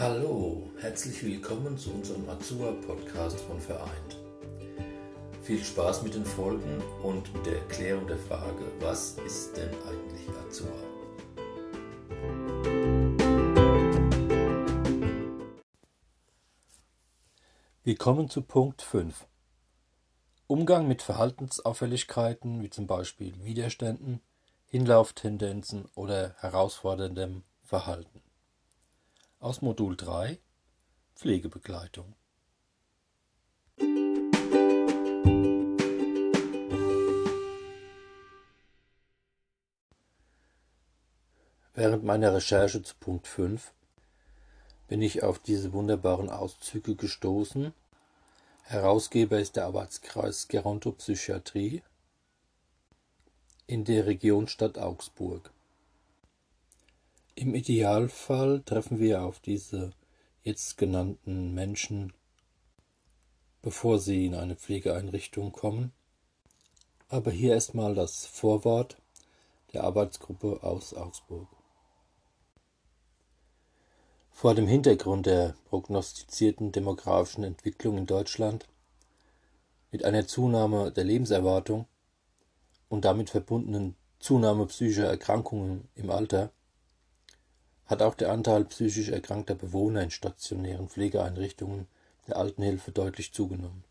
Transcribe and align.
Hallo, 0.00 0.62
herzlich 0.80 1.22
willkommen 1.22 1.76
zu 1.76 1.90
unserem 1.90 2.26
Azua-Podcast 2.30 3.38
von 3.38 3.60
Vereint. 3.60 4.16
Viel 5.42 5.62
Spaß 5.62 6.04
mit 6.04 6.14
den 6.14 6.24
Folgen 6.24 6.82
und 7.02 7.30
mit 7.34 7.44
der 7.44 7.58
Erklärung 7.58 8.06
der 8.06 8.16
Frage, 8.16 8.64
was 8.80 9.18
ist 9.26 9.58
denn 9.58 9.68
eigentlich 9.68 10.26
Azua? 10.48 10.72
Wir 17.82 17.96
kommen 17.96 18.30
zu 18.30 18.40
Punkt 18.40 18.80
5. 18.80 19.26
Umgang 20.46 20.88
mit 20.88 21.02
Verhaltensauffälligkeiten 21.02 22.62
wie 22.62 22.70
zum 22.70 22.86
Beispiel 22.86 23.34
Widerständen, 23.44 24.22
Hinlauftendenzen 24.64 25.90
oder 25.94 26.36
herausforderndem 26.38 27.42
Verhalten 27.62 28.22
aus 29.40 29.62
Modul 29.62 29.96
3 29.96 30.38
Pflegebegleitung. 31.16 32.14
Während 41.72 42.04
meiner 42.04 42.34
Recherche 42.34 42.82
zu 42.82 42.94
Punkt 43.00 43.26
5 43.26 43.72
bin 44.88 45.00
ich 45.00 45.22
auf 45.22 45.38
diese 45.38 45.72
wunderbaren 45.72 46.28
Auszüge 46.28 46.94
gestoßen. 46.94 47.72
Herausgeber 48.64 49.40
ist 49.40 49.56
der 49.56 49.64
Arbeitskreis 49.64 50.48
Gerontopsychiatrie 50.48 51.82
in 53.66 53.86
der 53.86 54.04
Region 54.04 54.48
Augsburg. 54.76 55.50
Im 57.40 57.54
Idealfall 57.54 58.60
treffen 58.66 58.98
wir 58.98 59.22
auf 59.22 59.40
diese 59.40 59.92
jetzt 60.42 60.76
genannten 60.76 61.54
Menschen, 61.54 62.12
bevor 63.62 63.98
sie 63.98 64.26
in 64.26 64.34
eine 64.34 64.56
Pflegeeinrichtung 64.56 65.50
kommen. 65.50 65.94
Aber 67.08 67.30
hier 67.30 67.54
erstmal 67.54 67.94
das 67.94 68.26
Vorwort 68.26 68.98
der 69.72 69.84
Arbeitsgruppe 69.84 70.62
aus 70.62 70.92
Augsburg. 70.92 71.48
Vor 74.32 74.54
dem 74.54 74.66
Hintergrund 74.66 75.24
der 75.24 75.54
prognostizierten 75.70 76.72
demografischen 76.72 77.44
Entwicklung 77.44 77.96
in 77.96 78.04
Deutschland 78.04 78.68
mit 79.90 80.04
einer 80.04 80.26
Zunahme 80.26 80.92
der 80.92 81.04
Lebenserwartung 81.04 81.86
und 82.90 83.06
damit 83.06 83.30
verbundenen 83.30 83.96
Zunahme 84.18 84.66
psychischer 84.66 85.06
Erkrankungen 85.06 85.88
im 85.94 86.10
Alter 86.10 86.52
hat 87.90 88.02
auch 88.02 88.14
der 88.14 88.30
Anteil 88.30 88.64
psychisch 88.66 89.08
erkrankter 89.08 89.56
Bewohner 89.56 90.02
in 90.02 90.12
stationären 90.12 90.88
Pflegeeinrichtungen 90.88 91.88
der 92.28 92.36
Altenhilfe 92.36 92.92
deutlich 92.92 93.32
zugenommen. 93.34 93.82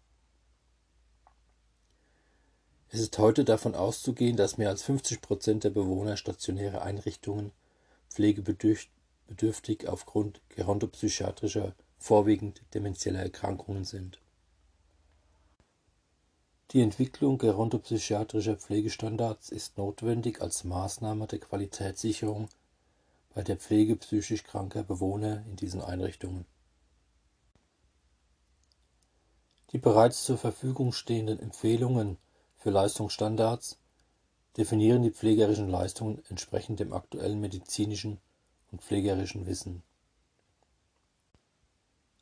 Es 2.91 3.01
ist 3.01 3.17
heute 3.17 3.43
davon 3.43 3.75
auszugehen, 3.75 4.37
dass 4.37 4.57
mehr 4.57 4.69
als 4.69 4.83
50 4.83 5.21
Prozent 5.21 5.65
der 5.65 5.71
Bewohner 5.71 6.15
stationärer 6.15 6.81
Einrichtungen 6.81 7.51
pflegebedürftig 8.09 9.87
aufgrund 9.87 10.39
gerontopsychiatrischer, 10.47 11.75
vorwiegend 11.97 12.61
demenzieller 12.73 13.19
Erkrankungen 13.19 13.83
sind. 13.83 14.21
Die 16.71 16.81
Entwicklung 16.81 17.37
gerontopsychiatrischer 17.37 18.55
Pflegestandards 18.55 19.49
ist 19.49 19.77
notwendig 19.77 20.41
als 20.41 20.63
Maßnahme 20.63 21.27
der 21.27 21.39
Qualitätssicherung 21.39 22.47
bei 23.39 23.43
der 23.43 23.55
Pflege 23.55 23.95
psychisch 23.95 24.43
kranker 24.43 24.83
Bewohner 24.83 25.45
in 25.45 25.55
diesen 25.55 25.81
Einrichtungen. 25.81 26.45
Die 29.71 29.77
bereits 29.77 30.25
zur 30.25 30.37
Verfügung 30.37 30.91
stehenden 30.91 31.39
Empfehlungen 31.39 32.17
für 32.57 32.69
Leistungsstandards 32.69 33.77
definieren 34.57 35.03
die 35.03 35.11
pflegerischen 35.11 35.69
Leistungen 35.69 36.21
entsprechend 36.27 36.81
dem 36.81 36.91
aktuellen 36.91 37.39
medizinischen 37.39 38.19
und 38.73 38.81
pflegerischen 38.81 39.45
Wissen. 39.45 39.83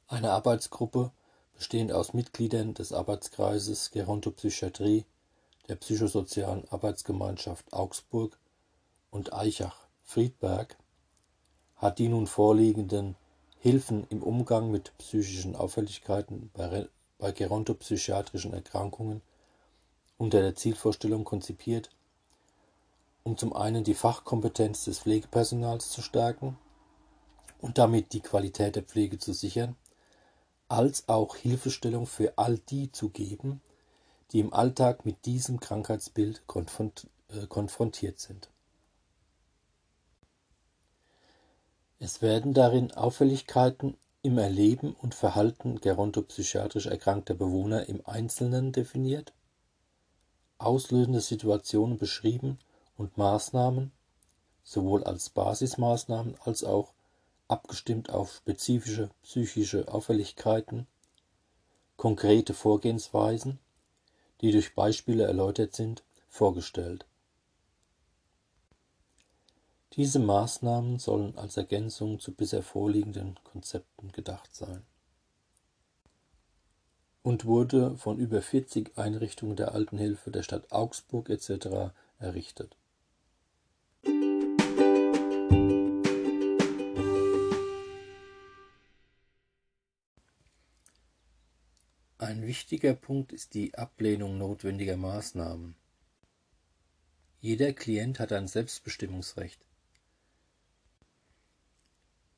Eine 0.07 0.29
Arbeitsgruppe 0.33 1.11
bestehend 1.55 1.93
aus 1.93 2.13
Mitgliedern 2.13 2.75
des 2.75 2.93
Arbeitskreises 2.93 3.89
Gerontopsychiatrie 3.89 5.03
der 5.67 5.77
Psychosozialen 5.77 6.69
Arbeitsgemeinschaft 6.69 7.73
Augsburg 7.73 8.37
und 9.09 9.33
Eichach-Friedberg 9.33 10.77
hat 11.77 11.99
die 11.99 12.09
nun 12.09 12.27
vorliegenden 12.27 13.15
Hilfen 13.59 14.05
im 14.09 14.23
Umgang 14.23 14.71
mit 14.71 14.97
psychischen 14.97 15.55
Auffälligkeiten 15.55 16.51
bei, 16.53 16.87
bei 17.17 17.31
gerontopsychiatrischen 17.31 18.53
Erkrankungen 18.53 19.21
unter 20.17 20.41
der 20.41 20.55
Zielvorstellung 20.55 21.23
konzipiert, 21.23 21.89
um 23.23 23.37
zum 23.37 23.53
einen 23.53 23.83
die 23.83 23.93
Fachkompetenz 23.93 24.85
des 24.85 24.99
Pflegepersonals 24.99 25.89
zu 25.89 26.01
stärken 26.01 26.57
und 27.61 27.77
damit 27.77 28.13
die 28.13 28.21
Qualität 28.21 28.75
der 28.75 28.83
Pflege 28.83 29.19
zu 29.19 29.33
sichern, 29.33 29.75
als 30.69 31.07
auch 31.07 31.35
Hilfestellung 31.35 32.05
für 32.07 32.37
all 32.37 32.57
die 32.57 32.91
zu 32.91 33.09
geben, 33.09 33.61
die 34.31 34.39
im 34.39 34.53
Alltag 34.53 35.05
mit 35.05 35.25
diesem 35.25 35.59
Krankheitsbild 35.59 36.43
äh, 36.47 37.47
konfrontiert 37.47 38.19
sind. 38.19 38.49
Es 41.99 42.21
werden 42.21 42.53
darin 42.53 42.91
Auffälligkeiten 42.91 43.97
im 44.21 44.37
Erleben 44.37 44.93
und 44.93 45.15
Verhalten 45.15 45.81
gerontopsychiatrisch 45.81 46.85
erkrankter 46.85 47.33
Bewohner 47.33 47.89
im 47.89 48.05
Einzelnen 48.05 48.71
definiert, 48.71 49.33
auslösende 50.59 51.21
Situationen 51.21 51.97
beschrieben 51.97 52.59
und 52.97 53.17
Maßnahmen, 53.17 53.91
sowohl 54.63 55.03
als 55.05 55.29
Basismaßnahmen 55.29 56.35
als 56.43 56.63
auch 56.63 56.93
abgestimmt 57.47 58.11
auf 58.11 58.35
spezifische 58.35 59.09
psychische 59.23 59.91
Auffälligkeiten, 59.91 60.85
konkrete 61.95 62.53
Vorgehensweisen, 62.53 63.57
die 64.41 64.51
durch 64.51 64.75
Beispiele 64.75 65.23
erläutert 65.23 65.75
sind, 65.75 66.03
vorgestellt 66.29 67.07
diese 69.97 70.19
Maßnahmen 70.19 70.99
sollen 70.99 71.35
als 71.37 71.57
Ergänzung 71.57 72.19
zu 72.19 72.31
bisher 72.31 72.61
vorliegenden 72.61 73.39
Konzepten 73.43 74.11
gedacht 74.11 74.55
sein 74.55 74.83
und 77.23 77.45
wurde 77.45 77.97
von 77.97 78.19
über 78.19 78.41
40 78.41 78.97
Einrichtungen 78.97 79.55
der 79.55 79.73
Altenhilfe 79.73 80.29
der 80.31 80.43
Stadt 80.43 80.71
Augsburg 80.71 81.29
etc. 81.29 81.91
errichtet. 82.19 82.77
Ein 92.19 92.45
wichtiger 92.45 92.93
Punkt 92.93 93.33
ist 93.33 93.55
die 93.55 93.75
Ablehnung 93.75 94.37
notwendiger 94.37 94.95
Maßnahmen. 94.95 95.75
Jeder 97.41 97.73
Klient 97.73 98.19
hat 98.19 98.31
ein 98.31 98.47
Selbstbestimmungsrecht. 98.47 99.66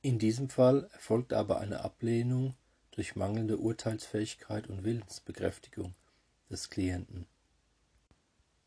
In 0.01 0.17
diesem 0.17 0.49
Fall 0.49 0.89
erfolgt 0.93 1.33
aber 1.33 1.59
eine 1.59 1.81
Ablehnung 1.81 2.55
durch 2.91 3.17
mangelnde 3.17 3.57
Urteilsfähigkeit 3.57 4.67
und 4.67 4.85
Willensbekräftigung 4.85 5.93
des 6.49 6.69
Klienten 6.69 7.27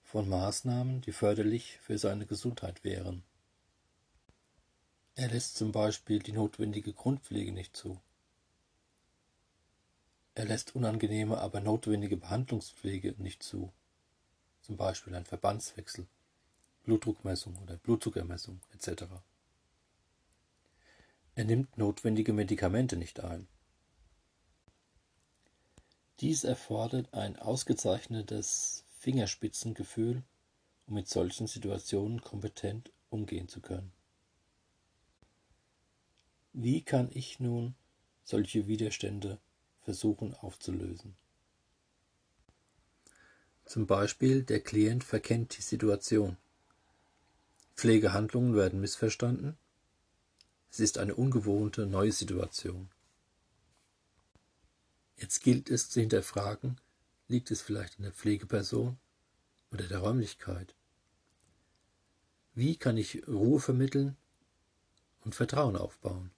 von 0.02 0.28
Maßnahmen, 0.28 1.00
die 1.00 1.12
förderlich 1.12 1.78
für 1.78 1.96
seine 1.96 2.26
Gesundheit 2.26 2.84
wären. 2.84 3.22
Er 5.14 5.28
lässt 5.28 5.56
zum 5.56 5.72
Beispiel 5.72 6.18
die 6.18 6.32
notwendige 6.32 6.92
Grundpflege 6.92 7.50
nicht 7.50 7.74
zu. 7.74 7.98
Er 10.34 10.44
lässt 10.44 10.76
unangenehme, 10.76 11.38
aber 11.38 11.60
notwendige 11.60 12.18
Behandlungspflege 12.18 13.14
nicht 13.16 13.42
zu, 13.42 13.72
zum 14.60 14.76
Beispiel 14.76 15.14
ein 15.14 15.24
Verbandswechsel, 15.24 16.06
Blutdruckmessung 16.84 17.56
oder 17.56 17.78
Blutzuckermessung 17.78 18.60
etc. 18.74 19.04
Er 21.42 21.46
nimmt 21.46 21.76
notwendige 21.76 22.32
Medikamente 22.32 22.96
nicht 22.96 23.18
ein. 23.18 23.48
Dies 26.20 26.44
erfordert 26.44 27.12
ein 27.14 27.36
ausgezeichnetes 27.36 28.84
Fingerspitzengefühl, 29.00 30.22
um 30.86 30.94
mit 30.94 31.08
solchen 31.08 31.48
Situationen 31.48 32.20
kompetent 32.20 32.92
umgehen 33.10 33.48
zu 33.48 33.60
können. 33.60 33.90
Wie 36.52 36.80
kann 36.80 37.10
ich 37.12 37.40
nun 37.40 37.74
solche 38.22 38.68
Widerstände 38.68 39.40
versuchen 39.80 40.34
aufzulösen? 40.34 41.16
Zum 43.64 43.88
Beispiel 43.88 44.44
der 44.44 44.60
Klient 44.60 45.02
verkennt 45.02 45.58
die 45.58 45.62
Situation. 45.62 46.36
Pflegehandlungen 47.74 48.54
werden 48.54 48.80
missverstanden 48.80 49.58
Es 50.72 50.80
ist 50.80 50.96
eine 50.96 51.14
ungewohnte 51.14 51.84
neue 51.84 52.12
Situation. 52.12 52.88
Jetzt 55.18 55.42
gilt 55.42 55.68
es 55.68 55.90
zu 55.90 56.00
hinterfragen, 56.00 56.80
liegt 57.28 57.50
es 57.50 57.60
vielleicht 57.60 57.98
in 57.98 58.04
der 58.04 58.12
Pflegeperson 58.12 58.96
oder 59.70 59.86
der 59.86 59.98
Räumlichkeit? 59.98 60.74
Wie 62.54 62.76
kann 62.76 62.96
ich 62.96 63.28
Ruhe 63.28 63.60
vermitteln 63.60 64.16
und 65.20 65.34
Vertrauen 65.34 65.76
aufbauen? 65.76 66.30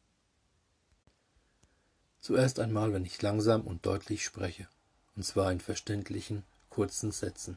Zuerst 2.18 2.58
einmal, 2.58 2.92
wenn 2.92 3.04
ich 3.04 3.22
langsam 3.22 3.60
und 3.60 3.86
deutlich 3.86 4.24
spreche, 4.24 4.66
und 5.14 5.24
zwar 5.24 5.52
in 5.52 5.60
verständlichen, 5.60 6.42
kurzen 6.70 7.12
Sätzen. 7.12 7.56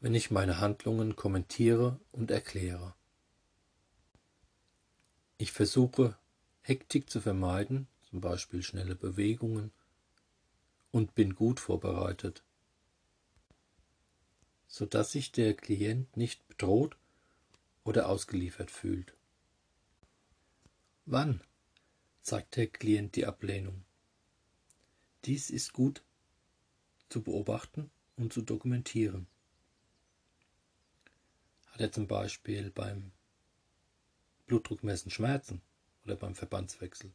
Wenn 0.00 0.14
ich 0.14 0.30
meine 0.30 0.60
Handlungen 0.60 1.14
kommentiere 1.14 2.00
und 2.10 2.30
erkläre. 2.30 2.94
Ich 5.40 5.52
versuche, 5.52 6.18
Hektik 6.62 7.08
zu 7.08 7.20
vermeiden, 7.20 7.86
zum 8.10 8.20
Beispiel 8.20 8.60
schnelle 8.62 8.96
Bewegungen, 8.96 9.70
und 10.90 11.14
bin 11.14 11.36
gut 11.36 11.60
vorbereitet, 11.60 12.42
sodass 14.66 15.12
sich 15.12 15.30
der 15.30 15.54
Klient 15.54 16.16
nicht 16.16 16.46
bedroht 16.48 16.96
oder 17.84 18.08
ausgeliefert 18.08 18.72
fühlt. 18.72 19.14
Wann 21.06 21.40
zeigt 22.22 22.56
der 22.56 22.66
Klient 22.66 23.14
die 23.14 23.24
Ablehnung? 23.24 23.84
Dies 25.24 25.50
ist 25.50 25.72
gut 25.72 26.02
zu 27.08 27.22
beobachten 27.22 27.90
und 28.16 28.32
zu 28.32 28.42
dokumentieren. 28.42 29.28
Hat 31.68 31.80
er 31.80 31.92
zum 31.92 32.08
Beispiel 32.08 32.70
beim 32.70 33.12
Blutdruckmessen 34.48 35.12
Schmerzen 35.12 35.62
oder 36.04 36.16
beim 36.16 36.34
Verbandswechsel? 36.34 37.12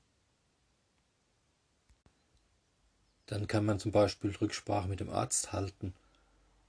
Dann 3.25 3.47
kann 3.47 3.65
man 3.65 3.79
zum 3.79 3.91
Beispiel 3.91 4.31
Rücksprache 4.31 4.87
mit 4.87 4.99
dem 4.99 5.09
Arzt 5.09 5.51
halten 5.51 5.93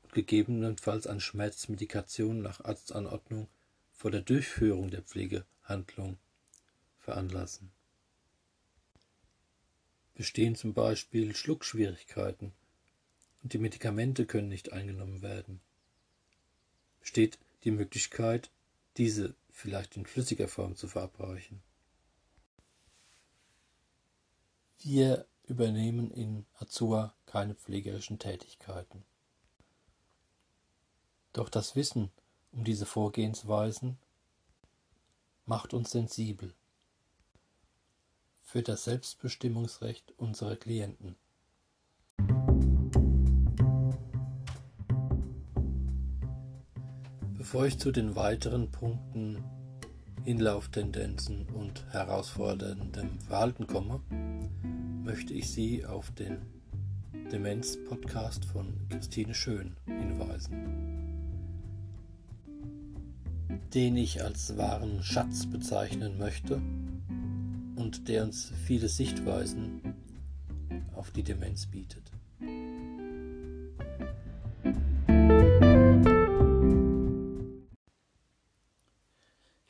und 0.02 0.12
gegebenenfalls 0.12 1.06
an 1.06 1.20
Schmerzmedikation 1.20 2.42
nach 2.42 2.64
Arztanordnung 2.64 3.48
vor 3.92 4.10
der 4.10 4.22
Durchführung 4.22 4.90
der 4.90 5.02
Pflegehandlung 5.02 6.16
veranlassen. 6.98 7.70
Bestehen 10.14 10.56
zum 10.56 10.74
Beispiel 10.74 11.34
Schluckschwierigkeiten 11.34 12.52
und 13.42 13.52
die 13.52 13.58
Medikamente 13.58 14.26
können 14.26 14.48
nicht 14.48 14.72
eingenommen 14.72 15.22
werden. 15.22 15.60
Besteht 17.00 17.38
die 17.64 17.72
Möglichkeit, 17.72 18.50
diese 18.96 19.34
vielleicht 19.54 19.96
in 19.96 20.04
flüssiger 20.04 20.48
Form 20.48 20.74
zu 20.76 20.88
verabreichen. 20.88 21.62
Wir 24.80 25.26
übernehmen 25.44 26.10
in 26.10 26.44
Azua 26.58 27.14
keine 27.24 27.54
pflegerischen 27.54 28.18
Tätigkeiten. 28.18 29.04
Doch 31.32 31.48
das 31.48 31.76
Wissen 31.76 32.10
um 32.52 32.64
diese 32.64 32.84
Vorgehensweisen 32.84 33.96
macht 35.46 35.72
uns 35.72 35.92
sensibel 35.92 36.52
für 38.42 38.62
das 38.62 38.84
Selbstbestimmungsrecht 38.84 40.12
unserer 40.18 40.56
Klienten. 40.56 41.16
Bevor 47.44 47.66
ich 47.66 47.78
zu 47.78 47.92
den 47.92 48.16
weiteren 48.16 48.70
Punkten 48.70 49.44
Hinlauftendenzen 50.24 51.46
und 51.50 51.84
herausforderndem 51.90 53.20
Verhalten 53.20 53.66
komme, 53.66 54.00
möchte 55.04 55.34
ich 55.34 55.50
Sie 55.50 55.84
auf 55.84 56.10
den 56.12 56.38
Demenz-Podcast 57.30 58.46
von 58.46 58.88
Christine 58.88 59.34
Schön 59.34 59.76
hinweisen, 59.84 60.54
den 63.74 63.98
ich 63.98 64.24
als 64.24 64.56
wahren 64.56 65.02
Schatz 65.02 65.44
bezeichnen 65.44 66.16
möchte 66.16 66.62
und 67.76 68.08
der 68.08 68.24
uns 68.24 68.54
viele 68.64 68.88
Sichtweisen 68.88 69.82
auf 70.94 71.10
die 71.10 71.22
Demenz 71.22 71.66
bietet. 71.66 72.13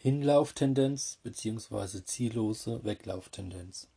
Hinlauftendenz 0.05 1.19
bzw. 1.23 2.05
ziellose 2.05 2.85
Weglauftendenz. 2.85 3.89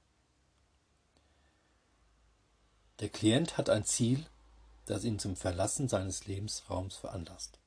Der 3.01 3.09
Klient 3.09 3.57
hat 3.57 3.69
ein 3.69 3.83
Ziel, 3.83 4.25
das 4.85 5.03
ihn 5.03 5.19
zum 5.19 5.35
Verlassen 5.35 5.89
seines 5.89 6.25
Lebensraums 6.25 6.95
veranlasst. 6.95 7.59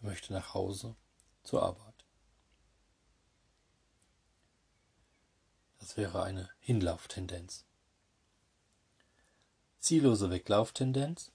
Er 0.00 0.10
möchte 0.10 0.32
nach 0.32 0.54
Hause 0.54 0.94
zur 1.42 1.64
Arbeit. 1.64 2.04
Das 5.80 5.96
wäre 5.96 6.22
eine 6.22 6.48
Hinlauftendenz. 6.60 7.64
Ziellose 9.80 10.30
Weglauftendenz. 10.30 11.32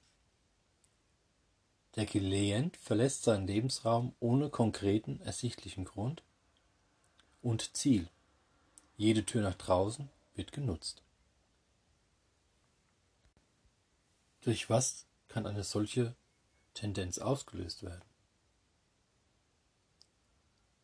Der 1.95 2.07
Klient 2.07 2.75
verlässt 2.78 3.24
seinen 3.24 3.45
Lebensraum 3.45 4.16
ohne 4.19 4.50
konkreten 4.50 5.22
ersichtlichen 5.22 5.86
Grund 5.86 6.24
und 7.44 7.75
Ziel. 7.75 8.10
Jede 8.98 9.25
Tür 9.25 9.44
nach 9.44 9.56
draußen 9.56 10.10
wird 10.34 10.51
genutzt. 10.51 11.04
Durch 14.42 14.69
was 14.69 15.06
kann 15.28 15.45
eine 15.45 15.63
solche 15.63 16.16
Tendenz 16.74 17.19
ausgelöst 17.19 17.84
werden? 17.84 18.04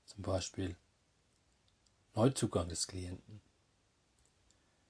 Zum 0.05 0.21
Beispiel 0.21 0.75
Neuzugang 2.13 2.69
des 2.69 2.87
Klienten. 2.87 3.41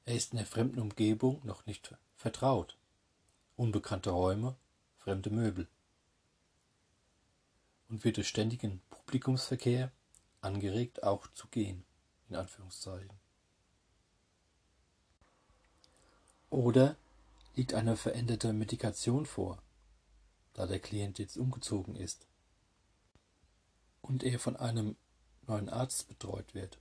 Er 0.06 0.15
ist 0.15 0.33
in 0.33 0.38
der 0.38 0.48
fremden 0.48 0.80
Umgebung 0.80 1.39
noch 1.45 1.65
nicht 1.65 1.95
vertraut. 2.15 2.77
Unbekannte 3.56 4.10
Räume, 4.10 4.56
fremde 4.98 5.30
Möbel. 5.30 5.68
Und 7.89 8.03
wird 8.03 8.18
durch 8.18 8.27
ständigen 8.30 8.81
Publikumsverkehr 8.89 9.91
angeregt, 10.41 11.03
auch 11.03 11.27
zu 11.34 11.48
gehen. 11.48 11.84
Oder 16.50 16.96
liegt 17.55 17.74
eine 17.74 17.98
veränderte 17.98 18.53
Medikation 18.53 19.25
vor, 19.25 19.62
da 20.53 20.65
der 20.65 20.79
Klient 20.79 21.19
jetzt 21.19 21.38
umgezogen 21.38 21.96
ist 21.96 22.25
und 24.01 24.24
er 24.24 24.39
von 24.39 24.55
einem 24.55 24.96
neuen 25.48 25.69
Arzt 25.69 26.08
betreut 26.08 26.53
wird. 26.53 26.79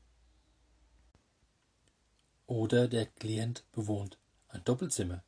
Oder 2.46 2.88
der 2.88 3.06
Klient 3.06 3.64
bewohnt 3.72 4.18
ein 4.48 4.64
Doppelzimmer. 4.64 5.22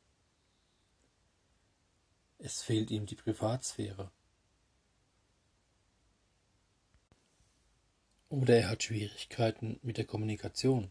Es 2.39 2.63
fehlt 2.63 2.89
ihm 2.89 3.05
die 3.05 3.15
Privatsphäre. 3.15 4.11
Oder 8.31 8.55
er 8.59 8.69
hat 8.69 8.83
Schwierigkeiten 8.83 9.77
mit 9.83 9.97
der 9.97 10.05
Kommunikation 10.05 10.89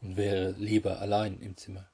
und 0.00 0.16
wäre 0.16 0.52
lieber 0.52 1.00
allein 1.00 1.38
im 1.38 1.54
Zimmer. 1.58 1.86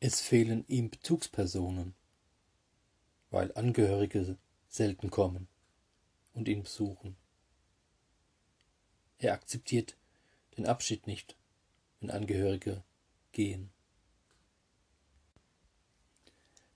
Es 0.00 0.20
fehlen 0.20 0.64
ihm 0.66 0.90
Bezugspersonen, 0.90 1.94
weil 3.30 3.54
Angehörige 3.54 4.36
selten 4.68 5.10
kommen 5.10 5.46
und 6.34 6.48
ihn 6.48 6.64
besuchen. 6.64 7.14
Er 9.18 9.34
akzeptiert 9.34 9.96
den 10.56 10.66
Abschied 10.66 11.06
nicht, 11.06 11.36
wenn 12.00 12.10
Angehörige 12.10 12.82
gehen. 13.30 13.70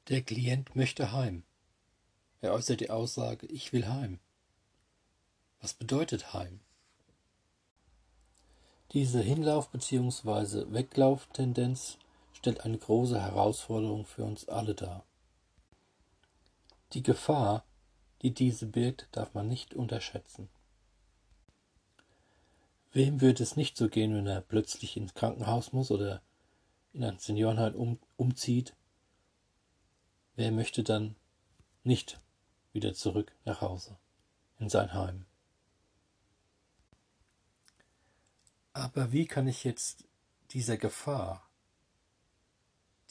Der 0.07 0.23
Klient 0.23 0.77
möchte 0.77 1.11
heim. 1.11 1.43
Er 2.43 2.53
äußert 2.53 2.79
die 2.79 2.91
Aussage, 2.91 3.47
ich 3.47 3.73
will 3.73 3.89
heim. 3.89 4.21
Was 5.61 5.75
bedeutet 5.75 6.33
heim? 6.33 6.61
Diese 8.93 9.21
Hinlauf- 9.21 9.71
bzw. 9.71 10.73
Weglauftendenz 10.73 11.99
stellt 12.33 12.61
eine 12.65 12.79
große 12.79 13.21
Herausforderung 13.21 14.05
für 14.05 14.25
uns 14.25 14.49
alle 14.49 14.75
dar. 14.75 15.05
Die 16.93 17.03
Gefahr, 17.03 17.65
die 18.23 18.33
diese 18.33 18.67
birgt, 18.67 19.09
darf 19.13 19.35
man 19.35 19.49
nicht 19.49 19.75
unterschätzen. 19.75 20.49
Wem 22.93 23.21
würde 23.21 23.43
es 23.43 23.57
nicht 23.57 23.77
so 23.77 23.89
gehen, 23.89 24.15
wenn 24.15 24.27
er 24.27 24.41
plötzlich 24.41 24.97
ins 24.97 25.15
Krankenhaus 25.15 25.73
muss 25.73 25.91
oder 25.91 26.23
in 26.95 27.05
ein 27.05 27.19
Seniorenheim 27.19 27.75
um, 27.75 27.99
umzieht? 28.17 28.75
Wer 30.37 30.53
möchte 30.53 30.83
dann 30.83 31.17
nicht 31.85 32.21
wieder 32.73 32.95
zurück 32.95 33.33
nach 33.45 33.61
Hause, 33.61 33.99
in 34.59 34.71
sein 34.71 34.95
Heim, 34.95 35.27
Aber 38.77 39.11
wie 39.11 39.27
kann 39.27 39.49
ich 39.49 39.65
jetzt 39.65 40.05
dieser 40.51 40.77
Gefahr, 40.77 41.49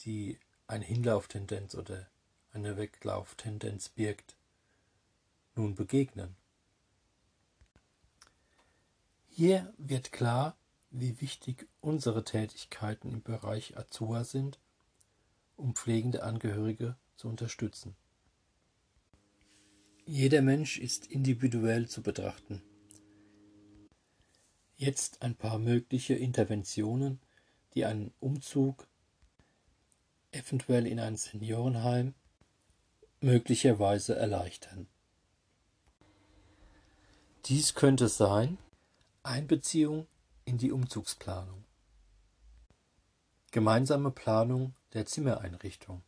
die 0.04 0.38
eine 0.68 0.84
Hinlauftendenz 0.84 1.74
oder 1.74 2.08
eine 2.52 2.76
Weglauftendenz 2.76 3.88
birgt, 3.88 4.36
nun 5.56 5.74
begegnen? 5.74 6.36
Hier 9.26 9.74
wird 9.76 10.12
klar, 10.12 10.56
wie 10.90 11.20
wichtig 11.20 11.66
unsere 11.80 12.22
Tätigkeiten 12.22 13.10
im 13.10 13.22
Bereich 13.22 13.76
Azua 13.76 14.22
sind, 14.22 14.60
um 15.56 15.74
pflegende 15.74 16.22
Angehörige 16.22 16.96
zu 17.16 17.26
unterstützen. 17.26 17.96
Jeder 20.04 20.42
Mensch 20.42 20.78
ist 20.78 21.08
individuell 21.08 21.88
zu 21.88 22.02
betrachten. 22.02 22.62
Jetzt 24.78 25.22
ein 25.22 25.34
paar 25.34 25.58
mögliche 25.58 26.14
Interventionen, 26.14 27.18
die 27.72 27.86
einen 27.86 28.12
Umzug, 28.20 28.86
eventuell 30.32 30.86
in 30.86 31.00
ein 31.00 31.16
Seniorenheim, 31.16 32.14
möglicherweise 33.20 34.16
erleichtern. 34.16 34.86
Dies 37.46 37.74
könnte 37.74 38.08
sein 38.08 38.58
Einbeziehung 39.22 40.06
in 40.44 40.58
die 40.58 40.72
Umzugsplanung, 40.72 41.64
gemeinsame 43.52 44.10
Planung 44.10 44.74
der 44.92 45.06
Zimmereinrichtung, 45.06 46.02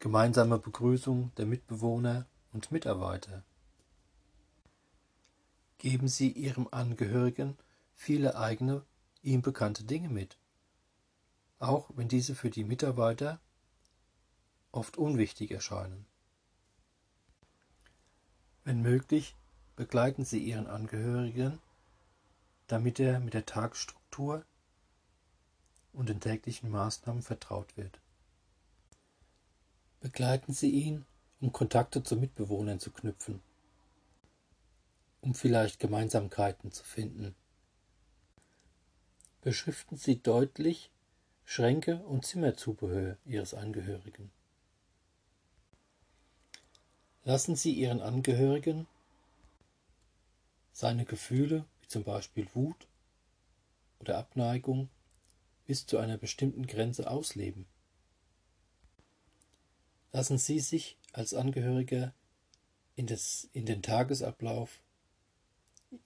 gemeinsame 0.00 0.58
Begrüßung 0.58 1.30
der 1.36 1.46
Mitbewohner 1.46 2.26
und 2.52 2.72
Mitarbeiter. 2.72 3.44
Geben 5.82 6.06
Sie 6.06 6.30
Ihrem 6.30 6.68
Angehörigen 6.70 7.58
viele 7.96 8.36
eigene, 8.36 8.84
ihm 9.20 9.42
bekannte 9.42 9.82
Dinge 9.82 10.08
mit, 10.08 10.38
auch 11.58 11.90
wenn 11.96 12.06
diese 12.06 12.36
für 12.36 12.50
die 12.50 12.62
Mitarbeiter 12.62 13.40
oft 14.70 14.96
unwichtig 14.96 15.50
erscheinen. 15.50 16.06
Wenn 18.62 18.80
möglich, 18.80 19.34
begleiten 19.74 20.24
Sie 20.24 20.38
Ihren 20.38 20.68
Angehörigen, 20.68 21.58
damit 22.68 23.00
er 23.00 23.18
mit 23.18 23.34
der 23.34 23.44
Tagesstruktur 23.44 24.44
und 25.92 26.08
den 26.08 26.20
täglichen 26.20 26.70
Maßnahmen 26.70 27.22
vertraut 27.22 27.76
wird. 27.76 27.98
Begleiten 29.98 30.52
Sie 30.52 30.70
ihn 30.70 31.04
um 31.40 31.50
Kontakte 31.50 32.04
zu 32.04 32.14
Mitbewohnern 32.14 32.78
zu 32.78 32.92
knüpfen, 32.92 33.42
um 35.22 35.34
vielleicht 35.34 35.78
Gemeinsamkeiten 35.80 36.72
zu 36.72 36.84
finden. 36.84 37.34
Beschriften 39.40 39.96
Sie 39.96 40.20
deutlich 40.20 40.90
Schränke 41.44 41.96
und 42.04 42.26
Zimmerzubehör 42.26 43.16
Ihres 43.24 43.54
Angehörigen. 43.54 44.30
Lassen 47.24 47.56
Sie 47.56 47.72
Ihren 47.72 48.00
Angehörigen 48.00 48.86
seine 50.72 51.04
Gefühle, 51.04 51.64
wie 51.80 51.88
zum 51.88 52.02
Beispiel 52.02 52.48
Wut 52.54 52.86
oder 54.00 54.18
Abneigung, 54.18 54.88
bis 55.66 55.86
zu 55.86 55.98
einer 55.98 56.18
bestimmten 56.18 56.66
Grenze 56.66 57.08
ausleben. 57.08 57.66
Lassen 60.10 60.38
Sie 60.38 60.58
sich 60.58 60.96
als 61.12 61.32
Angehöriger 61.32 62.12
in, 62.96 63.06
das, 63.06 63.48
in 63.52 63.66
den 63.66 63.82
Tagesablauf 63.82 64.80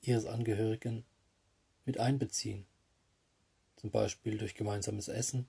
Ihres 0.00 0.26
Angehörigen 0.26 1.04
mit 1.84 1.98
einbeziehen. 1.98 2.66
Zum 3.76 3.90
Beispiel 3.90 4.38
durch 4.38 4.54
gemeinsames 4.54 5.08
Essen 5.08 5.48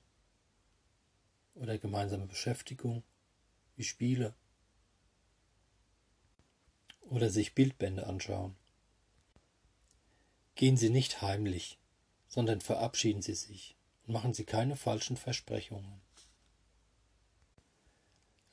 oder 1.56 1.78
gemeinsame 1.78 2.28
Beschäftigung 2.28 3.04
wie 3.76 3.84
Spiele 3.84 4.34
oder 7.02 7.30
sich 7.30 7.56
Bildbände 7.56 8.06
anschauen. 8.06 8.56
Gehen 10.56 10.78
Sie 10.78 10.90
nicht 10.90 11.22
heimlich, 11.22 11.80
sondern 12.28 12.62
verabschieden 12.62 13.22
Sie 13.22 13.36
sich 13.36 13.76
und 14.06 14.14
machen 14.14 14.34
Sie 14.34 14.44
keine 14.44 14.76
falschen 14.76 15.18
Versprechungen. 15.18 16.02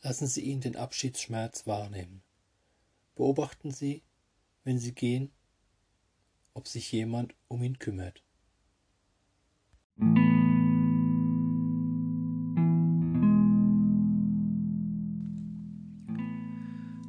Lassen 0.03 0.27
Sie 0.27 0.43
ihn 0.43 0.61
den 0.61 0.77
Abschiedsschmerz 0.77 1.67
wahrnehmen. 1.67 2.23
Beobachten 3.15 3.71
Sie, 3.71 4.03
wenn 4.63 4.79
Sie 4.79 4.93
gehen, 4.93 5.33
ob 6.55 6.67
sich 6.69 6.91
jemand 6.93 7.35
um 7.49 7.63
ihn 7.63 7.79
kümmert. 7.79 8.23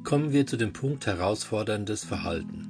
Kommen 0.04 0.32
wir 0.32 0.46
zu 0.46 0.56
dem 0.56 0.72
Punkt 0.72 1.06
herausforderndes 1.06 2.04
Verhalten. 2.04 2.68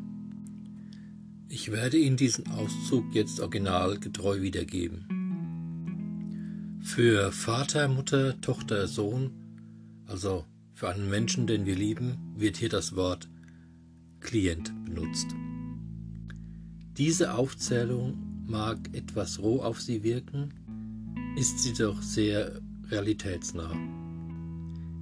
Ich 1.49 1.71
werde 1.71 1.99
Ihnen 1.99 2.17
diesen 2.17 2.49
Auszug 2.51 3.15
jetzt 3.15 3.41
originalgetreu 3.41 4.41
wiedergeben. 4.41 5.07
Für 6.83 7.33
Vater, 7.33 7.89
Mutter, 7.89 8.41
Tochter, 8.41 8.87
Sohn 8.87 9.47
also 10.07 10.45
für 10.73 10.89
einen 10.89 11.09
Menschen, 11.09 11.47
den 11.47 11.67
wir 11.67 11.75
lieben, 11.75 12.17
wird 12.37 12.57
hier 12.57 12.69
das 12.69 12.95
Wort 12.97 13.29
Klient 14.21 14.73
benutzt. 14.85 15.27
Diese 16.99 17.35
Aufzählung 17.35 18.17
mag 18.47 18.79
etwas 18.95 19.39
roh 19.41 19.61
auf 19.61 19.83
Sie 19.83 20.03
wirken, 20.03 20.55
ist 21.37 21.59
sie 21.59 21.75
doch 21.75 22.01
sehr 22.01 22.63
realitätsnah. 22.89 23.73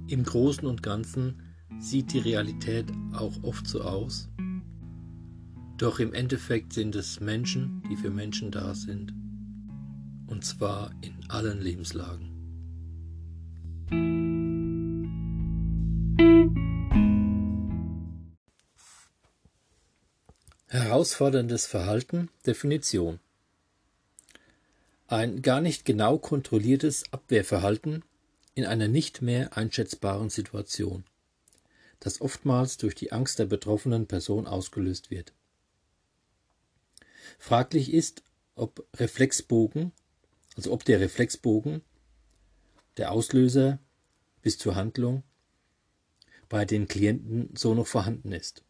Im 0.07 0.23
Großen 0.23 0.67
und 0.67 0.83
Ganzen 0.83 1.41
sieht 1.79 2.11
die 2.11 2.19
Realität 2.19 2.91
auch 3.13 3.41
oft 3.43 3.65
so 3.65 3.81
aus, 3.81 4.27
doch 5.77 5.99
im 5.99 6.13
Endeffekt 6.13 6.73
sind 6.73 6.95
es 6.95 7.21
Menschen, 7.21 7.81
die 7.89 7.95
für 7.95 8.09
Menschen 8.09 8.51
da 8.51 8.75
sind, 8.75 9.13
und 10.27 10.43
zwar 10.43 10.91
in 11.01 11.13
allen 11.29 11.61
Lebenslagen. 11.61 12.31
Herausforderndes 20.67 21.67
Verhalten 21.67 22.29
Definition 22.47 23.19
Ein 25.05 25.43
gar 25.43 25.61
nicht 25.61 25.85
genau 25.85 26.17
kontrolliertes 26.17 27.03
Abwehrverhalten 27.13 28.03
in 28.55 28.65
einer 28.65 28.87
nicht 28.87 29.21
mehr 29.21 29.55
einschätzbaren 29.55 30.31
Situation, 30.31 31.03
das 31.99 32.19
oftmals 32.19 32.77
durch 32.77 32.95
die 32.95 33.11
Angst 33.11 33.37
der 33.37 33.45
betroffenen 33.45 34.07
Person 34.07 34.47
ausgelöst 34.47 35.11
wird. 35.11 35.33
Fraglich 37.37 37.93
ist, 37.93 38.23
ob 38.55 38.87
Reflexbogen, 38.95 39.91
also 40.55 40.73
ob 40.73 40.83
der 40.83 40.99
Reflexbogen, 40.99 41.83
der 42.97 43.11
Auslöser 43.11 43.77
bis 44.41 44.57
zur 44.57 44.73
Handlung, 44.73 45.21
bei 46.49 46.65
den 46.65 46.87
Klienten 46.87 47.55
so 47.55 47.75
noch 47.75 47.87
vorhanden 47.87 48.31
ist. 48.31 48.64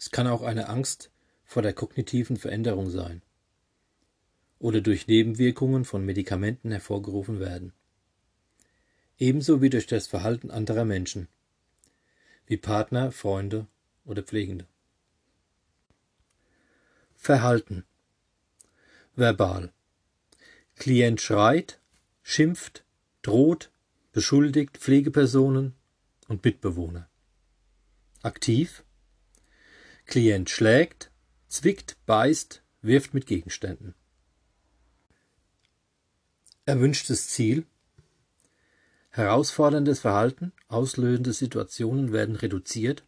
Es 0.00 0.10
kann 0.10 0.26
auch 0.26 0.40
eine 0.40 0.70
Angst 0.70 1.10
vor 1.44 1.60
der 1.60 1.74
kognitiven 1.74 2.38
Veränderung 2.38 2.88
sein 2.88 3.20
oder 4.58 4.80
durch 4.80 5.06
Nebenwirkungen 5.06 5.84
von 5.84 6.06
Medikamenten 6.06 6.70
hervorgerufen 6.70 7.38
werden. 7.38 7.74
Ebenso 9.18 9.60
wie 9.60 9.68
durch 9.68 9.86
das 9.86 10.06
Verhalten 10.06 10.50
anderer 10.50 10.86
Menschen, 10.86 11.28
wie 12.46 12.56
Partner, 12.56 13.12
Freunde 13.12 13.66
oder 14.06 14.22
Pflegende. 14.22 14.66
Verhalten 17.14 17.84
Verbal 19.16 19.70
Klient 20.76 21.20
schreit, 21.20 21.78
schimpft, 22.22 22.84
droht, 23.20 23.70
beschuldigt 24.12 24.78
Pflegepersonen 24.78 25.74
und 26.26 26.42
Mitbewohner. 26.42 27.06
Aktiv 28.22 28.82
Klient 30.10 30.50
schlägt, 30.50 31.12
zwickt, 31.46 31.96
beißt, 32.04 32.64
wirft 32.82 33.14
mit 33.14 33.28
Gegenständen. 33.28 33.94
Erwünschtes 36.66 37.28
Ziel 37.28 37.64
Herausforderndes 39.10 40.00
Verhalten, 40.00 40.52
auslösende 40.66 41.32
Situationen 41.32 42.10
werden 42.10 42.34
reduziert 42.34 43.04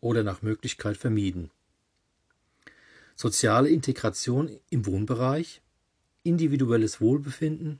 oder 0.00 0.24
nach 0.24 0.42
Möglichkeit 0.42 0.96
vermieden. 0.96 1.52
Soziale 3.14 3.68
Integration 3.68 4.58
im 4.70 4.86
Wohnbereich, 4.86 5.62
individuelles 6.24 7.00
Wohlbefinden, 7.00 7.78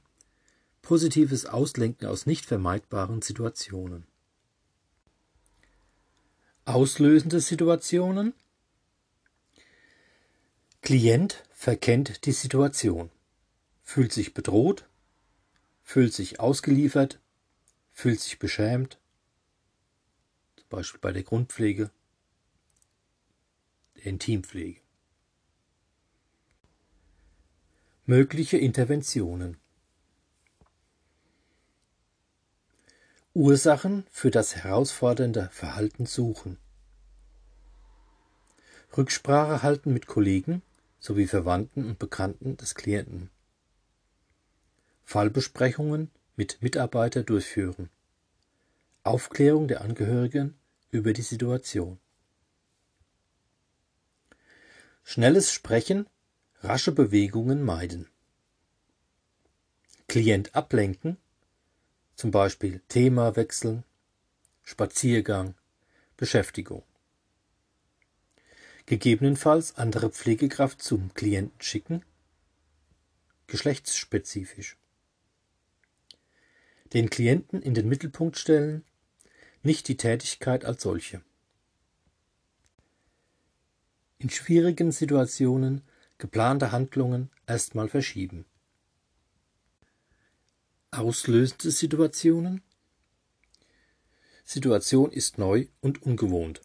positives 0.81 1.47
Auslenken 1.47 2.07
aus 2.07 2.25
nicht 2.25 2.47
vermeidbaren 2.47 3.21
Situationen. 3.21 4.07
Auslösende 6.67 7.41
Situationen 7.41 8.33
Klient 10.85 11.43
verkennt 11.51 12.27
die 12.27 12.33
Situation, 12.33 13.11
fühlt 13.83 14.13
sich 14.13 14.35
bedroht, 14.35 14.87
fühlt 15.83 16.13
sich 16.13 16.41
ausgeliefert, 16.41 17.21
fühlt 17.91 18.21
sich 18.21 18.39
beschämt, 18.39 18.99
zum 20.57 20.69
Beispiel 20.69 21.01
bei 21.01 21.13
der 21.13 21.23
Grundpflege, 21.23 21.91
der 23.97 24.05
Intimpflege. 24.05 24.83
Mögliche 28.05 28.59
Interventionen 28.59 29.57
Ursachen 33.33 34.07
für 34.11 34.31
das 34.31 34.55
herausfordernde 34.57 35.49
Verhalten 35.51 36.05
suchen. 36.05 36.59
Rücksprache 38.95 39.63
halten 39.63 39.95
mit 39.95 40.07
Kollegen 40.07 40.61
sowie 41.05 41.27
Verwandten 41.27 41.85
und 41.85 41.99
Bekannten 41.99 42.57
des 42.57 42.75
Klienten. 42.75 43.29
Fallbesprechungen 45.03 46.11
mit 46.35 46.63
Mitarbeiter 46.63 47.23
durchführen. 47.23 47.91
Aufklärung 49.03 49.69
der 49.69 49.83
Angehörigen 49.83 50.59
über 50.91 51.13
die 51.13 51.21
Situation. 51.21 51.99
Schnelles 55.03 55.53
Sprechen, 55.53 56.07
rasche 56.63 56.93
Bewegungen 56.93 57.63
meiden. 57.63 58.09
Klient 60.09 60.55
ablenken, 60.55 61.19
zum 62.17 62.31
Beispiel 62.31 62.81
Thema 62.89 63.37
wechseln, 63.37 63.85
Spaziergang, 64.63 65.55
Beschäftigung. 66.17 66.83
Gegebenenfalls 68.87 69.77
andere 69.77 70.11
Pflegekraft 70.11 70.83
zum 70.83 71.15
Klienten 71.15 71.61
schicken, 71.61 72.05
geschlechtsspezifisch 73.47 74.77
den 76.95 77.11
Klienten 77.11 77.61
in 77.61 77.75
den 77.75 77.89
Mittelpunkt 77.89 78.39
stellen, 78.39 78.85
nicht 79.63 79.89
die 79.89 79.97
Tätigkeit 79.97 80.65
als 80.65 80.83
solche. 80.83 81.23
In 84.19 84.31
schwierigen 84.31 84.93
Situationen 84.93 85.83
geplante 86.19 86.71
Handlungen 86.71 87.31
erstmal 87.47 87.89
verschieben. 87.89 88.47
Auslösende 90.93 91.73
Situationen 91.73 92.63
Situation 94.45 95.11
ist 95.11 95.39
neu 95.39 95.67
und 95.81 96.03
ungewohnt. 96.03 96.61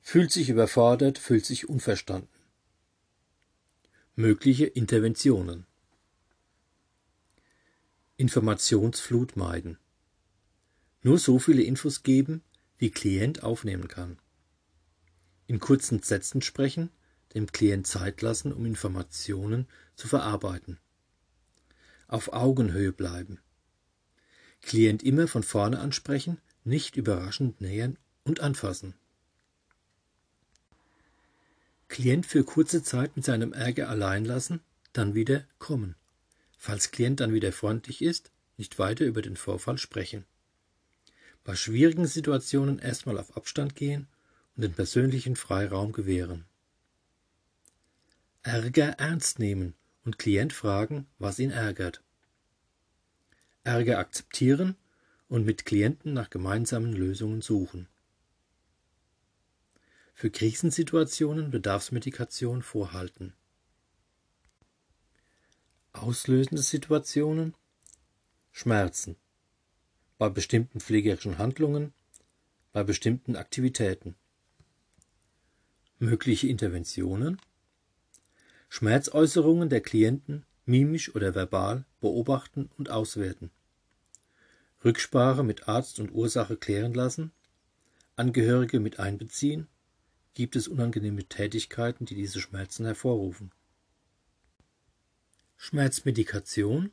Fühlt 0.00 0.32
sich 0.32 0.48
überfordert, 0.48 1.18
fühlt 1.18 1.44
sich 1.46 1.68
unverstanden. 1.68 2.28
Mögliche 4.16 4.66
Interventionen 4.66 5.66
Informationsflut 8.20 9.36
meiden. 9.36 9.78
Nur 11.02 11.18
so 11.18 11.38
viele 11.38 11.62
Infos 11.62 12.02
geben, 12.02 12.42
wie 12.76 12.90
Klient 12.90 13.42
aufnehmen 13.42 13.88
kann. 13.88 14.18
In 15.46 15.58
kurzen 15.58 16.02
Sätzen 16.02 16.42
sprechen, 16.42 16.90
dem 17.32 17.50
Klient 17.50 17.86
Zeit 17.86 18.20
lassen, 18.20 18.52
um 18.52 18.66
Informationen 18.66 19.68
zu 19.96 20.06
verarbeiten. 20.06 20.78
Auf 22.08 22.34
Augenhöhe 22.34 22.92
bleiben. 22.92 23.40
Klient 24.60 25.02
immer 25.02 25.26
von 25.26 25.42
vorne 25.42 25.78
ansprechen, 25.78 26.42
nicht 26.62 26.96
überraschend 26.96 27.62
nähern 27.62 27.98
und 28.24 28.40
anfassen. 28.40 28.94
Klient 31.90 32.24
für 32.24 32.44
kurze 32.44 32.84
Zeit 32.84 33.16
mit 33.16 33.24
seinem 33.24 33.52
Ärger 33.52 33.88
allein 33.88 34.24
lassen, 34.24 34.60
dann 34.92 35.16
wieder 35.16 35.44
kommen. 35.58 35.96
Falls 36.56 36.92
Klient 36.92 37.18
dann 37.18 37.34
wieder 37.34 37.50
freundlich 37.50 38.00
ist, 38.00 38.30
nicht 38.56 38.78
weiter 38.78 39.04
über 39.04 39.22
den 39.22 39.36
Vorfall 39.36 39.76
sprechen. 39.76 40.24
Bei 41.42 41.56
schwierigen 41.56 42.06
Situationen 42.06 42.78
erstmal 42.78 43.18
auf 43.18 43.36
Abstand 43.36 43.74
gehen 43.74 44.06
und 44.54 44.62
den 44.62 44.72
persönlichen 44.72 45.34
Freiraum 45.34 45.90
gewähren. 45.90 46.44
Ärger 48.44 48.90
ernst 49.00 49.40
nehmen 49.40 49.74
und 50.04 50.16
Klient 50.16 50.52
fragen, 50.52 51.08
was 51.18 51.40
ihn 51.40 51.50
ärgert. 51.50 52.04
Ärger 53.64 53.98
akzeptieren 53.98 54.76
und 55.28 55.44
mit 55.44 55.66
Klienten 55.66 56.12
nach 56.12 56.30
gemeinsamen 56.30 56.92
Lösungen 56.92 57.42
suchen. 57.42 57.88
Für 60.20 60.28
Krisensituationen 60.28 61.50
Bedarfsmedikation 61.50 62.60
vorhalten. 62.60 63.32
Auslösende 65.94 66.60
Situationen 66.60 67.54
Schmerzen 68.52 69.16
bei 70.18 70.28
bestimmten 70.28 70.78
pflegerischen 70.78 71.38
Handlungen, 71.38 71.94
bei 72.74 72.84
bestimmten 72.84 73.34
Aktivitäten. 73.34 74.14
Mögliche 75.98 76.48
Interventionen 76.48 77.40
Schmerzäußerungen 78.68 79.70
der 79.70 79.80
Klienten 79.80 80.44
mimisch 80.66 81.14
oder 81.14 81.34
verbal 81.34 81.86
beobachten 82.02 82.68
und 82.76 82.90
auswerten. 82.90 83.50
Rücksprache 84.84 85.44
mit 85.44 85.66
Arzt 85.66 85.98
und 85.98 86.12
Ursache 86.12 86.58
klären 86.58 86.92
lassen, 86.92 87.32
Angehörige 88.16 88.80
mit 88.80 89.00
einbeziehen, 89.00 89.66
gibt 90.34 90.56
es 90.56 90.68
unangenehme 90.68 91.24
Tätigkeiten, 91.24 92.06
die 92.06 92.14
diese 92.14 92.40
Schmerzen 92.40 92.84
hervorrufen. 92.84 93.50
Schmerzmedikation, 95.56 96.90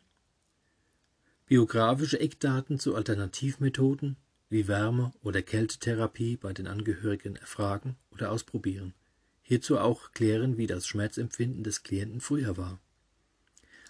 biografische 1.45 2.19
Eckdaten 2.19 2.79
zu 2.79 2.95
Alternativmethoden 2.95 4.17
wie 4.49 4.67
Wärme- 4.67 5.13
oder 5.21 5.41
Kältetherapie 5.41 6.37
bei 6.37 6.53
den 6.53 6.67
Angehörigen 6.67 7.35
erfragen 7.35 7.95
oder 8.11 8.31
ausprobieren. 8.31 8.93
Hierzu 9.41 9.79
auch 9.79 10.11
klären, 10.11 10.57
wie 10.57 10.67
das 10.67 10.87
Schmerzempfinden 10.87 11.63
des 11.63 11.83
Klienten 11.83 12.19
früher 12.19 12.57
war. 12.57 12.79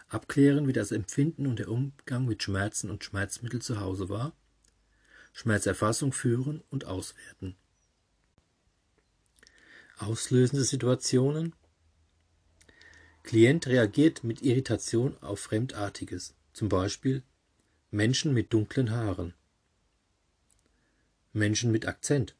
Abklären, 0.07 0.67
wie 0.67 0.73
das 0.73 0.91
Empfinden 0.91 1.47
und 1.47 1.59
der 1.59 1.69
Umgang 1.69 2.25
mit 2.25 2.43
Schmerzen 2.43 2.89
und 2.89 3.03
Schmerzmittel 3.03 3.61
zu 3.61 3.79
Hause 3.79 4.09
war. 4.09 4.33
Schmerzerfassung 5.33 6.13
führen 6.13 6.63
und 6.69 6.85
auswerten. 6.85 7.55
Auslösende 9.99 10.63
Situationen? 10.63 11.55
Klient 13.23 13.65
reagiert 13.65 14.23
mit 14.23 14.43
Irritation 14.43 15.17
auf 15.21 15.39
Fremdartiges, 15.39 16.35
zum 16.53 16.69
Beispiel 16.69 17.23
Menschen 17.89 18.31
mit 18.31 18.53
dunklen 18.53 18.91
Haaren, 18.91 19.33
Menschen 21.33 21.71
mit 21.71 21.87
Akzent, 21.87 22.35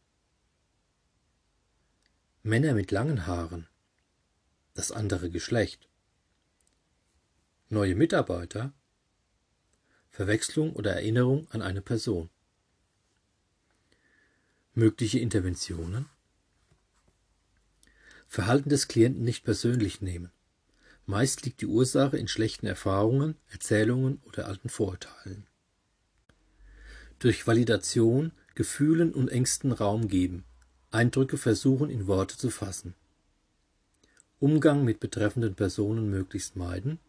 Männer 2.44 2.76
mit 2.76 2.92
langen 2.92 3.26
Haaren, 3.26 3.68
das 4.76 4.92
andere 4.92 5.32
Geschlecht, 5.32 5.90
neue 7.70 7.96
Mitarbeiter, 7.96 8.72
Verwechslung 10.12 10.74
oder 10.74 10.94
Erinnerung 10.94 11.50
an 11.50 11.64
eine 11.64 11.82
Person. 11.82 12.30
Mögliche 14.76 15.18
Interventionen 15.18 16.08
Verhalten 18.28 18.70
des 18.70 18.88
Klienten 18.88 19.24
nicht 19.24 19.44
persönlich 19.44 20.02
nehmen. 20.02 20.32
Meist 21.06 21.46
liegt 21.46 21.62
die 21.62 21.68
Ursache 21.68 22.18
in 22.18 22.28
schlechten 22.28 22.68
Erfahrungen, 22.68 23.36
Erzählungen 23.50 24.22
oder 24.26 24.48
alten 24.48 24.68
Vorurteilen. 24.68 25.48
Durch 27.20 27.48
Validation 27.48 28.32
Gefühlen 28.56 29.14
und 29.14 29.30
Ängsten 29.30 29.72
Raum 29.72 30.08
geben, 30.08 30.44
Eindrücke 30.92 31.38
versuchen 31.38 31.90
in 31.90 32.08
Worte 32.08 32.38
zu 32.38 32.50
fassen. 32.50 32.96
Umgang 34.40 34.84
mit 34.84 35.00
betreffenden 35.00 35.56
Personen 35.56 36.10
möglichst 36.10 36.56
meiden, 36.56 37.00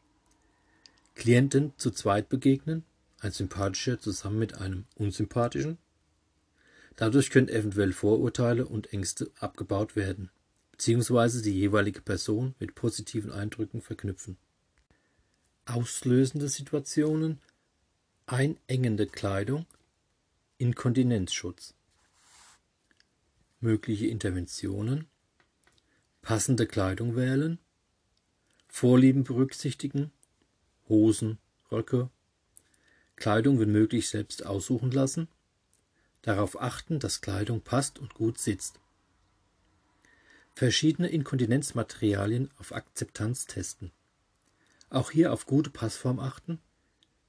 Klienten 1.14 1.72
zu 1.78 1.90
zweit 1.90 2.28
begegnen, 2.28 2.84
ein 3.20 3.32
sympathischer 3.32 3.98
zusammen 3.98 4.38
mit 4.38 4.54
einem 4.54 4.84
unsympathischen. 4.94 5.78
Dadurch 6.96 7.30
können 7.30 7.48
eventuell 7.48 7.92
Vorurteile 7.92 8.66
und 8.66 8.92
Ängste 8.92 9.30
abgebaut 9.40 9.96
werden 9.96 10.30
beziehungsweise 10.78 11.42
die 11.42 11.50
jeweilige 11.50 12.00
Person 12.00 12.54
mit 12.60 12.76
positiven 12.76 13.32
Eindrücken 13.32 13.82
verknüpfen. 13.82 14.38
Auslösende 15.66 16.48
Situationen 16.48 17.40
einengende 18.26 19.08
Kleidung, 19.08 19.66
Inkontinenzschutz. 20.56 21.74
Mögliche 23.58 24.06
Interventionen 24.06 25.08
passende 26.22 26.66
Kleidung 26.66 27.16
wählen, 27.16 27.58
Vorlieben 28.68 29.24
berücksichtigen, 29.24 30.12
Hosen, 30.88 31.38
Röcke, 31.72 32.08
Kleidung 33.16 33.58
wenn 33.58 33.72
möglich 33.72 34.08
selbst 34.08 34.46
aussuchen 34.46 34.92
lassen, 34.92 35.26
darauf 36.22 36.60
achten, 36.60 37.00
dass 37.00 37.20
Kleidung 37.20 37.62
passt 37.62 37.98
und 37.98 38.14
gut 38.14 38.38
sitzt 38.38 38.78
Verschiedene 40.58 41.06
Inkontinenzmaterialien 41.06 42.50
auf 42.56 42.72
Akzeptanz 42.72 43.46
testen. 43.46 43.92
Auch 44.90 45.12
hier 45.12 45.32
auf 45.32 45.46
gute 45.46 45.70
Passform 45.70 46.18
achten. 46.18 46.58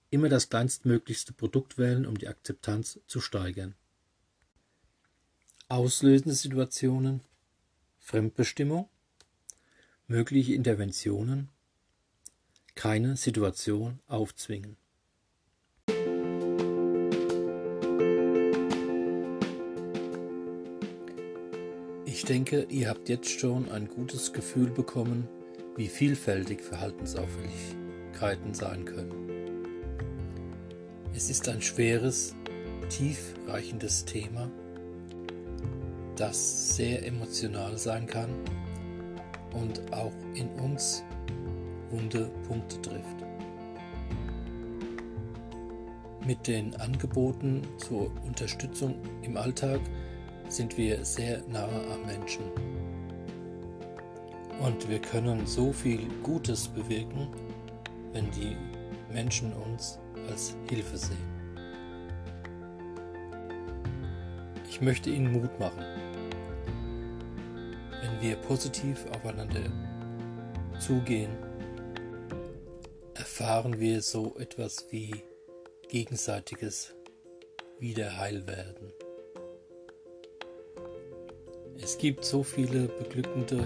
Immer 0.10 0.30
das 0.30 0.50
kleinstmöglichste 0.50 1.34
Produkt 1.34 1.78
wählen, 1.78 2.08
um 2.08 2.18
die 2.18 2.28
Akzeptanz 2.28 3.00
zu 3.06 3.22
steigern. 3.22 3.76
Auslösende 5.68 6.34
Situationen. 6.34 7.22
Fremdbestimmung. 8.00 8.90
Mögliche 10.08 10.56
Interventionen. 10.56 11.50
Keine 12.74 13.16
Situation 13.16 14.00
aufzwingen. 14.08 14.76
Denke, 22.30 22.68
ihr 22.70 22.90
habt 22.90 23.10
jetzt 23.10 23.40
schon 23.40 23.72
ein 23.72 23.88
gutes 23.88 24.32
Gefühl 24.34 24.70
bekommen, 24.70 25.28
wie 25.76 25.88
vielfältig 25.88 26.62
Verhaltensauffälligkeiten 26.62 28.54
sein 28.54 28.86
können. 28.86 29.30
Es 31.16 31.32
ist 31.32 31.50
ein 31.50 31.62
schweres, 31.62 32.36
tiefreichendes 32.90 34.06
Thema, 34.06 34.52
das 36.16 36.76
sehr 36.76 37.06
emotional 37.06 37.78
sein 37.80 38.06
kann 38.06 38.30
und 39.54 39.92
auch 39.92 40.14
in 40.36 40.50
uns 40.50 41.04
wunde 41.90 42.30
Punkte 42.48 42.80
trifft. 42.82 43.26
Mit 46.28 46.46
den 46.46 46.76
Angeboten 46.76 47.64
zur 47.78 48.12
Unterstützung 48.24 48.96
im 49.24 49.36
Alltag 49.36 49.80
sind 50.50 50.78
wir 50.78 51.06
sehr 51.06 51.42
nahe 51.48 51.94
am 51.94 52.06
Menschen. 52.06 52.44
Und 54.60 54.90
wir 54.90 55.00
können 55.00 55.46
so 55.48 55.72
viel 55.72 56.08
Gutes 56.22 56.68
bewirken, 56.68 57.30
wenn 58.12 58.30
die 58.32 58.58
Menschen 59.14 59.54
uns 59.54 60.00
als 60.28 60.56
Hilfe 60.68 60.98
sehen. 60.98 61.40
Ich 64.70 64.82
möchte 64.82 65.10
Ihnen 65.10 65.32
Mut 65.32 65.60
machen. 65.60 65.84
Wenn 68.02 68.22
wir 68.22 68.36
positiv 68.38 69.06
aufeinander 69.14 69.72
zugehen, 70.80 71.32
erfahren 73.14 73.80
wir 73.80 74.02
so 74.02 74.36
etwas 74.38 74.88
wie 74.90 75.24
gegenseitiges 75.90 76.96
Wiederheilwerden. 77.80 78.92
Es 81.90 81.98
gibt 81.98 82.24
so 82.24 82.44
viele 82.44 82.88
beglückende 82.88 83.66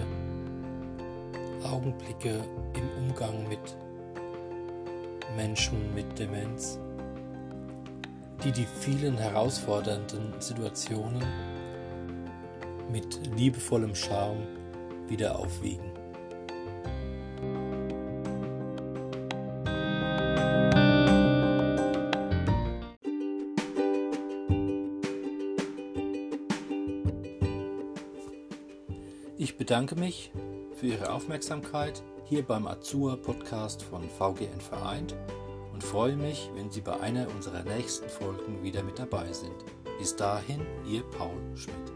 Augenblicke 1.62 2.42
im 2.72 3.04
Umgang 3.04 3.46
mit 3.50 3.76
Menschen 5.36 5.94
mit 5.94 6.18
Demenz, 6.18 6.78
die 8.42 8.50
die 8.50 8.64
vielen 8.80 9.18
herausfordernden 9.18 10.32
Situationen 10.40 11.22
mit 12.90 13.20
liebevollem 13.36 13.94
Charme 13.94 14.46
wieder 15.06 15.38
aufwiegen. 15.38 15.93
Bedanke 29.64 29.96
mich 29.96 30.30
für 30.78 30.88
Ihre 30.88 31.10
Aufmerksamkeit 31.10 32.02
hier 32.26 32.42
beim 32.42 32.66
Azur 32.66 33.16
Podcast 33.16 33.82
von 33.82 34.02
VGN 34.02 34.60
Vereint 34.60 35.16
und 35.72 35.82
freue 35.82 36.16
mich, 36.16 36.50
wenn 36.54 36.70
Sie 36.70 36.82
bei 36.82 37.00
einer 37.00 37.26
unserer 37.30 37.62
nächsten 37.62 38.10
Folgen 38.10 38.62
wieder 38.62 38.82
mit 38.82 38.98
dabei 38.98 39.32
sind. 39.32 39.56
Bis 39.98 40.14
dahin, 40.14 40.60
Ihr 40.86 41.02
Paul 41.04 41.40
Schmidt. 41.54 41.93